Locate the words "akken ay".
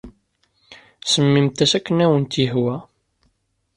1.77-2.03